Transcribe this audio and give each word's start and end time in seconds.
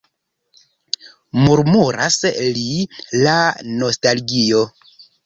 Murmuras 1.43 2.17
li, 2.53 2.63
la 3.27 3.37
nostalgio! 3.83 4.65